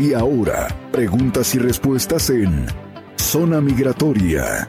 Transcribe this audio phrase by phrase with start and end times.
[0.00, 2.64] Y ahora, preguntas y respuestas en
[3.16, 4.66] Zona Migratoria.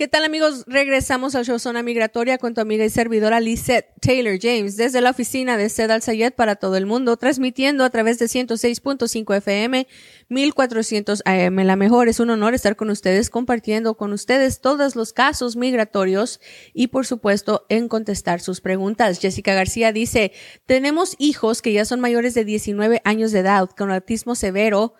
[0.00, 0.64] ¿Qué tal amigos?
[0.66, 5.10] Regresamos al show Zona Migratoria con tu amiga y servidora Lisette Taylor James desde la
[5.10, 9.86] oficina de Sed Al Sayed para todo el mundo, transmitiendo a través de 106.5 FM,
[10.30, 11.56] 1400 AM.
[11.66, 16.40] La mejor es un honor estar con ustedes, compartiendo con ustedes todos los casos migratorios
[16.72, 19.20] y por supuesto en contestar sus preguntas.
[19.20, 20.32] Jessica García dice,
[20.64, 24.94] tenemos hijos que ya son mayores de 19 años de edad con autismo severo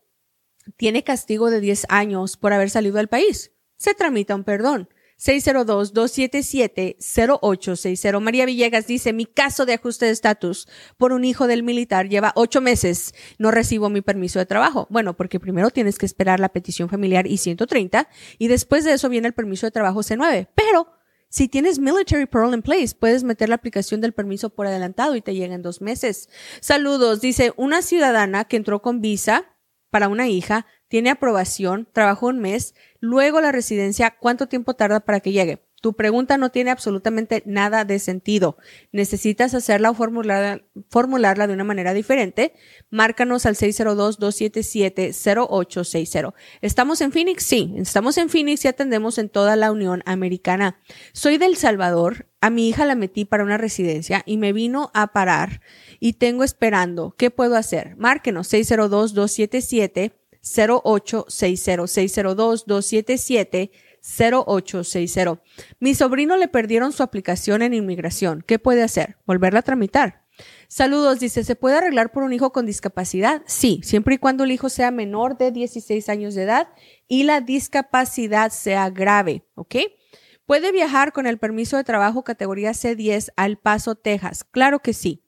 [0.78, 3.52] tiene castigo de 10 años por haber salido del país?
[3.78, 4.90] Se tramita un perdón.
[5.22, 8.20] 602-277-0860.
[8.20, 12.34] María Villegas dice, mi caso de ajuste de estatus por un hijo del militar lleva
[12.36, 13.14] ocho meses.
[13.38, 14.88] No recibo mi permiso de trabajo.
[14.90, 18.08] Bueno, porque primero tienes que esperar la petición familiar I-130
[18.40, 20.48] y después de eso viene el permiso de trabajo C9.
[20.56, 20.88] Pero
[21.32, 25.22] si tienes Military Parole in Place, puedes meter la aplicación del permiso por adelantado y
[25.22, 26.28] te llega en dos meses.
[26.60, 29.46] Saludos, dice una ciudadana que entró con visa
[29.90, 35.22] para una hija, tiene aprobación, trabajó un mes, luego la residencia, ¿cuánto tiempo tarda para
[35.22, 35.64] que llegue?
[35.82, 38.56] Tu pregunta no tiene absolutamente nada de sentido.
[38.92, 42.54] Necesitas hacerla o formularla, de una manera diferente.
[42.92, 46.36] Márcanos al 602-277-0860.
[46.62, 47.44] ¿Estamos en Phoenix?
[47.44, 50.80] Sí, estamos en Phoenix y atendemos en toda la Unión Americana.
[51.14, 52.28] Soy del Salvador.
[52.42, 55.62] A mi hija la metí para una residencia y me vino a parar
[56.00, 57.16] y tengo esperando.
[57.18, 57.96] ¿Qué puedo hacer?
[57.98, 60.14] Márquenos 602-277
[60.44, 65.42] 0860 602 277 0860.
[65.80, 68.44] Mi sobrino le perdieron su aplicación en inmigración.
[68.46, 69.18] ¿Qué puede hacer?
[69.26, 70.22] Volverla a tramitar.
[70.68, 73.44] Saludos, dice, ¿se puede arreglar por un hijo con discapacidad?
[73.46, 76.68] Sí, siempre y cuando el hijo sea menor de 16 años de edad
[77.08, 79.76] y la discapacidad sea grave, ¿ok?
[80.46, 84.44] ¿Puede viajar con el permiso de trabajo categoría C10 al Paso, Texas?
[84.44, 85.24] Claro que sí.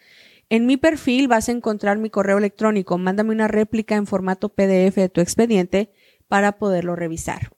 [0.50, 2.98] En mi perfil vas a encontrar mi correo electrónico.
[2.98, 5.90] Mándame una réplica en formato PDF de tu expediente
[6.28, 7.57] para poderlo revisar.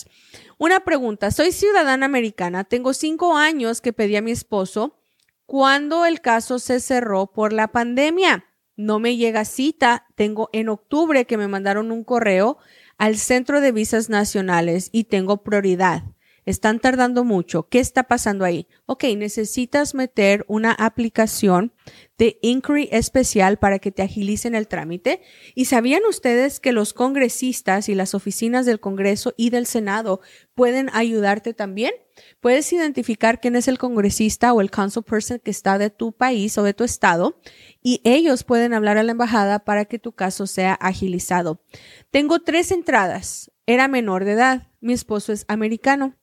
[0.57, 4.99] una pregunta, soy ciudadana americana, tengo cinco años que pedí a mi esposo
[5.45, 8.45] cuando el caso se cerró por la pandemia.
[8.75, 12.57] No me llega cita, tengo en octubre que me mandaron un correo
[12.97, 16.03] al Centro de Visas Nacionales y tengo prioridad.
[16.47, 17.67] Están tardando mucho.
[17.67, 18.69] ¿Qué está pasando ahí?
[18.85, 21.73] Ok, necesitas meter una aplicación
[22.17, 25.21] de inquiry especial para que te agilicen el trámite.
[25.55, 30.21] ¿Y sabían ustedes que los congresistas y las oficinas del Congreso y del Senado
[30.55, 31.91] pueden ayudarte también?
[32.39, 36.57] Puedes identificar quién es el congresista o el council person que está de tu país
[36.57, 37.41] o de tu estado
[37.83, 41.61] y ellos pueden hablar a la embajada para que tu caso sea agilizado.
[42.09, 43.51] Tengo tres entradas.
[43.65, 44.67] Era menor de edad.
[44.79, 46.16] Mi esposo es americano.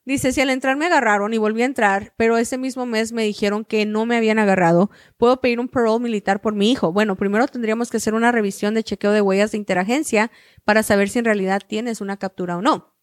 [0.06, 3.24] Dice, si al entrar me agarraron y volví a entrar, pero ese mismo mes me
[3.24, 6.92] dijeron que no me habían agarrado, puedo pedir un parole militar por mi hijo.
[6.92, 10.30] Bueno, primero tendríamos que hacer una revisión de chequeo de huellas de interagencia
[10.64, 12.94] para saber si en realidad tienes una captura o no.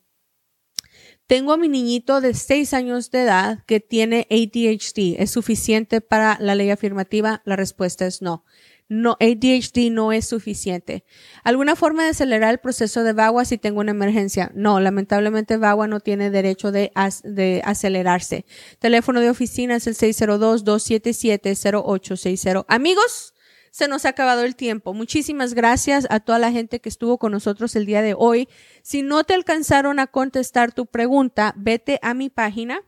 [1.28, 5.20] Tengo a mi niñito de 6 años de edad que tiene ADHD.
[5.20, 7.42] ¿Es suficiente para la ley afirmativa?
[7.46, 8.46] La respuesta es no.
[8.88, 11.04] No, ADHD no es suficiente.
[11.44, 14.52] ¿Alguna forma de acelerar el proceso de VAWA si tengo una emergencia?
[14.54, 16.92] No, lamentablemente VAWA no tiene derecho de,
[17.24, 18.46] de acelerarse.
[18.78, 22.66] Teléfono de oficina es el 602-277-0860.
[22.68, 23.34] Amigos,
[23.76, 24.94] se nos ha acabado el tiempo.
[24.94, 28.48] Muchísimas gracias a toda la gente que estuvo con nosotros el día de hoy.
[28.84, 32.84] Si no te alcanzaron a contestar tu pregunta, vete a mi página,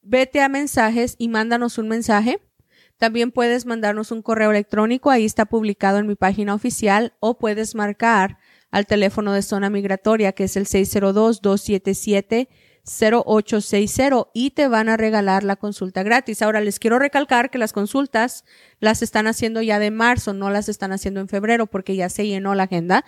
[0.00, 2.40] vete a mensajes y mándanos un mensaje.
[2.98, 7.74] También puedes mandarnos un correo electrónico, ahí está publicado en mi página oficial, o puedes
[7.74, 8.38] marcar
[8.70, 12.48] al teléfono de zona migratoria, que es el 602 277
[12.84, 16.42] 0860 y te van a regalar la consulta gratis.
[16.42, 18.44] Ahora les quiero recalcar que las consultas
[18.78, 22.26] las están haciendo ya de marzo, no las están haciendo en febrero porque ya se
[22.26, 23.04] llenó la agenda,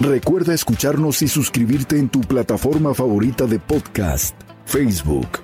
[0.00, 4.34] Recuerda escucharnos y suscribirte en tu plataforma favorita de podcast,
[4.66, 5.43] Facebook